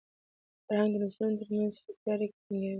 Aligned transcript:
فرهنګ 0.65 0.93
د 0.95 0.97
نسلونو 1.03 1.35
تر 1.41 1.47
منځ 1.55 1.73
فکري 1.83 2.09
اړیکه 2.13 2.37
ټینګوي. 2.45 2.69